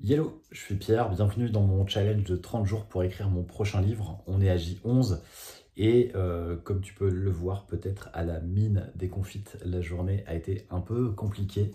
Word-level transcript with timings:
Hello, 0.00 0.44
je 0.52 0.60
suis 0.60 0.76
Pierre, 0.76 1.10
bienvenue 1.10 1.50
dans 1.50 1.62
mon 1.62 1.84
challenge 1.84 2.22
de 2.22 2.36
30 2.36 2.64
jours 2.64 2.86
pour 2.86 3.02
écrire 3.02 3.28
mon 3.28 3.42
prochain 3.42 3.80
livre. 3.80 4.22
On 4.28 4.40
est 4.40 4.48
à 4.48 4.56
J11 4.56 5.18
et 5.76 6.12
euh, 6.14 6.56
comme 6.56 6.80
tu 6.80 6.94
peux 6.94 7.10
le 7.10 7.30
voir 7.32 7.66
peut-être 7.66 8.08
à 8.12 8.22
la 8.22 8.38
mine 8.38 8.92
des 8.94 9.08
confites, 9.08 9.58
la 9.64 9.80
journée 9.80 10.22
a 10.28 10.36
été 10.36 10.66
un 10.70 10.80
peu 10.80 11.10
compliquée. 11.10 11.72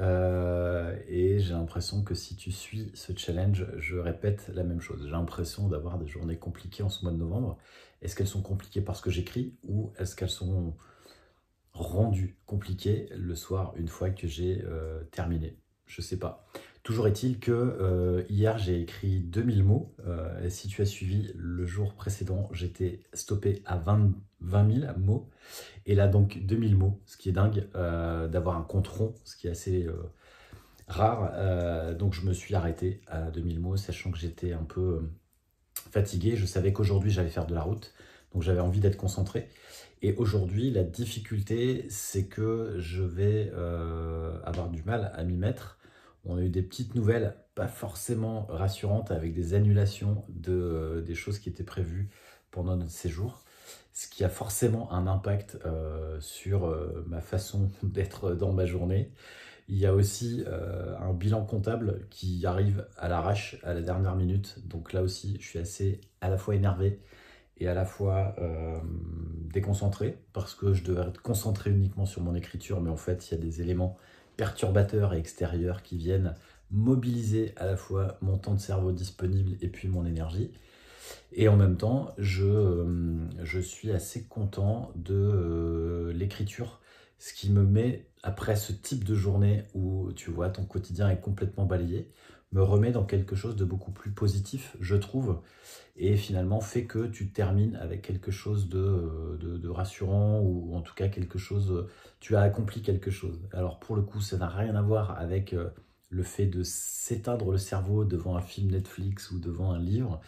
Euh, 0.00 0.96
et 1.06 1.38
j'ai 1.38 1.52
l'impression 1.52 2.02
que 2.02 2.14
si 2.14 2.34
tu 2.34 2.50
suis 2.50 2.90
ce 2.94 3.16
challenge, 3.16 3.64
je 3.78 3.96
répète 3.96 4.50
la 4.52 4.64
même 4.64 4.80
chose. 4.80 5.04
J'ai 5.04 5.10
l'impression 5.12 5.68
d'avoir 5.68 5.98
des 5.98 6.08
journées 6.08 6.38
compliquées 6.38 6.82
en 6.82 6.88
ce 6.88 7.04
mois 7.04 7.12
de 7.12 7.18
novembre. 7.18 7.58
Est-ce 8.02 8.16
qu'elles 8.16 8.26
sont 8.26 8.42
compliquées 8.42 8.80
parce 8.80 9.00
que 9.00 9.10
j'écris 9.10 9.54
ou 9.62 9.92
est-ce 9.98 10.16
qu'elles 10.16 10.30
sont 10.30 10.74
rendues 11.72 12.36
compliquées 12.44 13.08
le 13.16 13.36
soir 13.36 13.72
une 13.76 13.88
fois 13.88 14.10
que 14.10 14.26
j'ai 14.26 14.62
euh, 14.64 15.04
terminé? 15.12 15.56
Je 15.86 16.02
sais 16.02 16.18
pas. 16.18 16.48
Toujours 16.82 17.06
est-il 17.06 17.38
que 17.38 17.52
euh, 17.52 18.24
hier 18.28 18.58
j'ai 18.58 18.80
écrit 18.80 19.20
2000 19.20 19.62
mots. 19.62 19.94
Euh, 20.04 20.48
si 20.48 20.66
tu 20.66 20.82
as 20.82 20.84
suivi 20.84 21.30
le 21.36 21.64
jour 21.64 21.94
précédent, 21.94 22.48
j'étais 22.52 23.00
stoppé 23.12 23.62
à 23.66 23.76
20, 23.76 24.14
000 24.40 24.98
mots. 24.98 25.28
Et 25.86 25.94
là 25.94 26.08
donc 26.08 26.38
2000 26.42 26.76
mots, 26.76 27.00
ce 27.06 27.16
qui 27.16 27.28
est 27.28 27.32
dingue 27.32 27.68
euh, 27.76 28.26
d'avoir 28.26 28.56
un 28.56 28.62
compte 28.62 28.88
rond, 28.88 29.14
ce 29.22 29.36
qui 29.36 29.46
est 29.46 29.50
assez 29.50 29.86
rare. 30.88 31.94
donc 31.94 32.14
je 32.14 32.22
me 32.22 32.32
suis 32.32 32.54
arrêté 32.56 33.00
à 33.06 33.30
2000 33.30 33.60
mots, 33.60 33.76
sachant 33.76 34.10
que 34.10 34.18
j'étais 34.18 34.52
un 34.52 34.64
peu 34.64 35.02
fatigué. 35.92 36.34
Je 36.34 36.46
savais 36.46 36.72
qu'aujourd'hui 36.72 37.12
j'allais 37.12 37.30
faire 37.30 37.46
de 37.46 37.54
la 37.54 37.62
route, 37.62 37.94
donc 38.34 38.42
j'avais 38.42 38.60
envie 38.60 38.80
d'être 38.80 38.96
concentré. 38.96 39.50
Et 40.02 40.14
aujourd'hui, 40.16 40.72
la 40.72 40.82
difficulté, 40.82 41.86
c'est 41.88 42.26
que 42.26 42.74
je 42.78 43.04
vais 43.04 43.52
avoir 44.44 44.68
du 44.68 44.82
mal 44.82 45.12
à 45.14 45.22
m'y 45.22 45.36
mettre 45.36 45.78
on 46.24 46.36
a 46.36 46.42
eu 46.42 46.48
des 46.48 46.62
petites 46.62 46.94
nouvelles, 46.94 47.36
pas 47.54 47.68
forcément 47.68 48.46
rassurantes, 48.48 49.10
avec 49.10 49.34
des 49.34 49.54
annulations 49.54 50.24
de, 50.28 50.52
euh, 50.52 51.02
des 51.02 51.14
choses 51.14 51.38
qui 51.38 51.48
étaient 51.48 51.64
prévues 51.64 52.10
pendant 52.50 52.76
notre 52.76 52.92
séjour, 52.92 53.42
ce 53.92 54.08
qui 54.08 54.24
a 54.24 54.28
forcément 54.28 54.92
un 54.92 55.06
impact 55.06 55.58
euh, 55.66 56.20
sur 56.20 56.66
euh, 56.66 57.04
ma 57.08 57.20
façon 57.20 57.70
d'être 57.82 58.34
dans 58.34 58.52
ma 58.52 58.66
journée. 58.66 59.12
Il 59.68 59.78
y 59.78 59.86
a 59.86 59.94
aussi 59.94 60.44
un 61.00 61.14
bilan 61.14 61.44
comptable 61.44 62.06
qui 62.10 62.44
arrive 62.44 62.86
à 62.98 63.08
l'arrache 63.08 63.56
à 63.62 63.72
la 63.72 63.80
dernière 63.80 64.16
minute. 64.16 64.58
Donc 64.66 64.92
là 64.92 65.02
aussi, 65.02 65.38
je 65.40 65.46
suis 65.46 65.58
assez 65.58 66.00
à 66.20 66.28
la 66.28 66.36
fois 66.36 66.56
énervé 66.56 67.00
et 67.58 67.68
à 67.68 67.72
la 67.72 67.86
fois 67.86 68.34
déconcentré 69.50 70.18
parce 70.32 70.54
que 70.56 70.74
je 70.74 70.82
devrais 70.82 71.08
être 71.08 71.22
concentré 71.22 71.70
uniquement 71.70 72.06
sur 72.06 72.22
mon 72.22 72.34
écriture, 72.34 72.82
mais 72.82 72.90
en 72.90 72.96
fait, 72.96 73.30
il 73.30 73.34
y 73.36 73.38
a 73.38 73.40
des 73.40 73.62
éléments 73.62 73.96
perturbateurs 74.42 75.14
extérieurs 75.14 75.84
qui 75.84 75.96
viennent 75.96 76.34
mobiliser 76.72 77.52
à 77.58 77.64
la 77.64 77.76
fois 77.76 78.18
mon 78.22 78.38
temps 78.38 78.54
de 78.54 78.60
cerveau 78.60 78.90
disponible 78.90 79.52
et 79.60 79.68
puis 79.68 79.86
mon 79.86 80.04
énergie. 80.04 80.50
Et 81.30 81.46
en 81.46 81.56
même 81.56 81.76
temps, 81.76 82.12
je, 82.18 82.44
euh, 82.44 83.18
je 83.44 83.60
suis 83.60 83.92
assez 83.92 84.24
content 84.24 84.90
de 84.96 85.14
euh, 85.14 86.12
l'écriture, 86.12 86.80
ce 87.20 87.32
qui 87.34 87.52
me 87.52 87.62
met, 87.62 88.08
après 88.24 88.56
ce 88.56 88.72
type 88.72 89.04
de 89.04 89.14
journée 89.14 89.62
où 89.74 90.10
tu 90.16 90.32
vois 90.32 90.48
ton 90.48 90.64
quotidien 90.64 91.08
est 91.08 91.20
complètement 91.20 91.64
balayé, 91.64 92.10
me 92.52 92.62
remet 92.62 92.90
dans 92.90 93.04
quelque 93.04 93.34
chose 93.34 93.56
de 93.56 93.64
beaucoup 93.64 93.92
plus 93.92 94.10
positif, 94.10 94.76
je 94.80 94.96
trouve, 94.96 95.40
et 95.96 96.16
finalement 96.16 96.60
fait 96.60 96.84
que 96.84 97.06
tu 97.06 97.30
termines 97.30 97.76
avec 97.76 98.02
quelque 98.02 98.30
chose 98.30 98.68
de, 98.68 99.38
de, 99.40 99.68
rassurant 99.68 100.40
ou 100.40 100.74
en 100.74 100.82
tout 100.82 100.94
cas 100.94 101.08
quelque 101.08 101.38
chose, 101.38 101.88
tu 102.20 102.36
as 102.36 102.42
accompli 102.42 102.82
quelque 102.82 103.10
chose. 103.10 103.40
Alors 103.52 103.78
pour 103.78 103.96
le 103.96 104.02
coup, 104.02 104.20
ça 104.20 104.36
n'a 104.36 104.48
rien 104.48 104.74
à 104.74 104.82
voir 104.82 105.18
avec 105.18 105.54
euh, 105.54 105.70
le 106.10 106.22
fait 106.22 106.46
de 106.46 106.62
s'éteindre 106.62 107.50
le 107.50 107.58
cerveau 107.58 108.04
devant 108.04 108.36
un 108.36 108.42
film 108.42 108.70
Netflix 108.70 109.30
ou 109.30 109.38
devant 109.38 109.72
un 109.72 109.78
livre, 109.78 110.20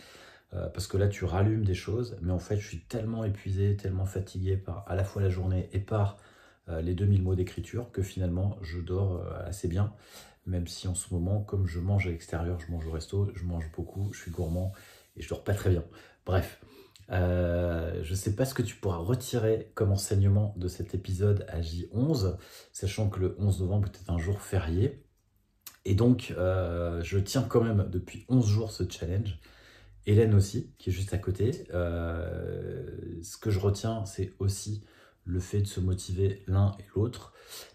euh, 0.54 0.68
parce 0.68 0.86
que 0.86 0.96
là 0.96 1.08
tu 1.08 1.24
rallumes 1.24 1.64
des 1.64 1.74
choses, 1.74 2.16
mais 2.22 2.32
en 2.32 2.38
fait 2.38 2.56
je 2.58 2.66
suis 2.66 2.80
tellement 2.80 3.24
épuisé, 3.24 3.76
tellement 3.76 4.06
fatigué 4.06 4.56
par 4.56 4.84
à 4.88 4.94
la 4.96 5.04
fois 5.04 5.20
la 5.20 5.28
journée 5.28 5.68
et 5.72 5.80
par 5.80 6.12
euh, 6.12 6.33
les 6.68 6.94
2000 6.94 7.22
mots 7.22 7.34
d'écriture 7.34 7.90
que 7.92 8.02
finalement 8.02 8.58
je 8.62 8.78
dors 8.80 9.26
assez 9.46 9.68
bien 9.68 9.92
même 10.46 10.66
si 10.66 10.88
en 10.88 10.94
ce 10.94 11.12
moment, 11.12 11.40
comme 11.40 11.66
je 11.66 11.80
mange 11.80 12.06
à 12.06 12.10
l'extérieur, 12.10 12.58
je 12.60 12.70
mange 12.70 12.86
au 12.86 12.90
resto, 12.90 13.30
je 13.34 13.44
mange 13.44 13.70
beaucoup, 13.74 14.12
je 14.12 14.20
suis 14.20 14.30
gourmand 14.30 14.72
et 15.16 15.22
je 15.22 15.28
dors 15.28 15.42
pas 15.42 15.54
très 15.54 15.70
bien. 15.70 15.84
Bref, 16.26 16.60
euh, 17.10 18.02
je 18.02 18.10
ne 18.10 18.16
sais 18.16 18.34
pas 18.34 18.44
ce 18.44 18.54
que 18.54 18.62
tu 18.62 18.76
pourras 18.76 18.98
retirer 18.98 19.70
comme 19.74 19.92
enseignement 19.92 20.54
de 20.56 20.68
cet 20.68 20.94
épisode 20.94 21.46
à 21.48 21.60
J11, 21.60 22.36
sachant 22.72 23.08
que 23.08 23.20
le 23.20 23.36
11 23.38 23.60
novembre 23.60 23.88
est 23.88 24.10
un 24.10 24.18
jour 24.18 24.40
férié. 24.40 25.02
Et 25.86 25.94
donc, 25.94 26.34
euh, 26.36 27.02
je 27.02 27.18
tiens 27.18 27.42
quand 27.42 27.62
même 27.62 27.88
depuis 27.90 28.24
11 28.28 28.46
jours 28.46 28.72
ce 28.72 28.84
challenge. 28.88 29.38
Hélène 30.06 30.34
aussi, 30.34 30.74
qui 30.78 30.90
est 30.90 30.92
juste 30.92 31.14
à 31.14 31.18
côté. 31.18 31.66
Euh, 31.72 33.20
ce 33.22 33.38
que 33.38 33.50
je 33.50 33.58
retiens, 33.58 34.04
c'est 34.04 34.34
aussi 34.38 34.84
le 35.24 35.40
fait 35.40 35.60
de 35.60 35.66
se 35.66 35.80
motiver 35.80 36.42
l'un 36.46 36.72
et 36.78 36.84
l'autre, 36.94 37.32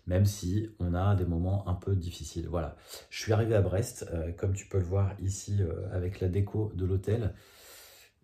même 0.07 0.25
si 0.25 0.69
on 0.79 0.93
a 0.93 1.15
des 1.15 1.25
moments 1.25 1.67
un 1.67 1.73
peu 1.73 1.95
difficiles. 1.95 2.47
Voilà, 2.47 2.75
je 3.09 3.21
suis 3.21 3.33
arrivé 3.33 3.55
à 3.55 3.61
Brest, 3.61 4.07
euh, 4.13 4.31
comme 4.31 4.53
tu 4.53 4.67
peux 4.67 4.77
le 4.77 4.85
voir 4.85 5.13
ici 5.19 5.57
euh, 5.61 5.87
avec 5.91 6.19
la 6.19 6.27
déco 6.27 6.71
de 6.75 6.85
l'hôtel. 6.85 7.33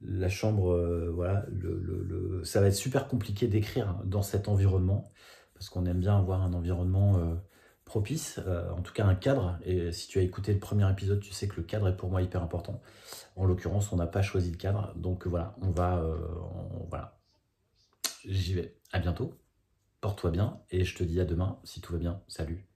La 0.01 0.29
chambre, 0.29 0.73
euh, 0.73 1.11
voilà, 1.13 1.45
le, 1.49 2.43
ça 2.43 2.61
va 2.61 2.67
être 2.67 2.75
super 2.75 3.07
compliqué 3.07 3.47
d'écrire 3.47 3.99
dans 4.05 4.21
cet 4.21 4.47
environnement, 4.47 5.11
parce 5.53 5.69
qu'on 5.69 5.85
aime 5.85 5.99
bien 5.99 6.17
avoir 6.17 6.41
un 6.41 6.53
environnement 6.53 7.41
propice, 7.85 8.41
en 8.75 8.81
tout 8.81 8.91
cas 8.91 9.05
un 9.05 9.15
cadre. 9.15 9.57
Et 9.63 9.91
si 9.93 10.07
tu 10.09 10.19
as 10.19 10.21
écouté 10.21 10.53
le 10.53 10.59
premier 10.59 10.89
épisode, 10.91 11.21
tu 11.21 11.31
sais 11.31 11.47
que 11.47 11.55
le 11.55 11.63
cadre 11.63 11.87
est 11.87 11.95
pour 11.95 12.09
moi 12.09 12.21
hyper 12.21 12.43
important. 12.43 12.81
En 13.37 13.45
l'occurrence, 13.45 13.91
on 13.93 13.95
n'a 13.95 14.05
pas 14.05 14.21
choisi 14.21 14.51
de 14.51 14.57
cadre, 14.57 14.93
donc 14.97 15.27
voilà, 15.27 15.55
on 15.61 15.71
va, 15.71 16.03
voilà, 16.89 17.17
j'y 18.27 18.53
vais. 18.53 18.77
À 18.91 18.99
bientôt. 18.99 19.33
Porte-toi 20.01 20.31
bien 20.31 20.61
et 20.71 20.85
je 20.85 20.95
te 20.95 21.03
dis 21.03 21.19
à 21.19 21.25
demain 21.25 21.59
si 21.63 21.81
tout 21.81 21.93
va 21.93 21.99
bien. 21.99 22.21
Salut. 22.27 22.67